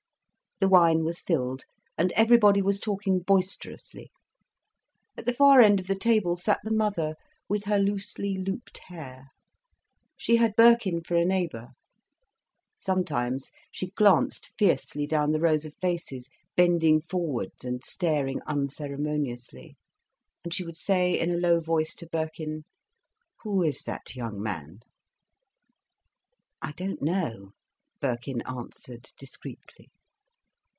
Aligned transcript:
The 0.63 0.69
wine 0.69 1.03
was 1.03 1.21
filled, 1.21 1.63
and 1.97 2.11
everybody 2.11 2.61
was 2.61 2.79
talking 2.79 3.21
boisterously. 3.25 4.11
At 5.17 5.25
the 5.25 5.33
far 5.33 5.59
end 5.59 5.79
of 5.79 5.87
the 5.87 5.95
table 5.95 6.35
sat 6.35 6.59
the 6.63 6.69
mother, 6.71 7.15
with 7.49 7.63
her 7.63 7.79
loosely 7.79 8.37
looped 8.37 8.77
hair. 8.85 9.29
She 10.17 10.35
had 10.35 10.55
Birkin 10.55 11.01
for 11.01 11.15
a 11.15 11.25
neighbour. 11.25 11.69
Sometimes 12.77 13.49
she 13.71 13.87
glanced 13.87 14.49
fiercely 14.55 15.07
down 15.07 15.31
the 15.31 15.39
rows 15.39 15.65
of 15.65 15.73
faces, 15.81 16.29
bending 16.55 17.01
forwards 17.01 17.65
and 17.65 17.83
staring 17.83 18.39
unceremoniously. 18.45 19.77
And 20.43 20.53
she 20.53 20.63
would 20.63 20.77
say 20.77 21.19
in 21.19 21.31
a 21.31 21.37
low 21.39 21.59
voice 21.59 21.95
to 21.95 22.07
Birkin: 22.11 22.65
"Who 23.41 23.63
is 23.63 23.81
that 23.87 24.15
young 24.15 24.39
man?" 24.39 24.81
"I 26.61 26.73
don't 26.73 27.01
know," 27.01 27.53
Birkin 27.99 28.43
answered 28.45 29.09
discreetly. 29.17 29.89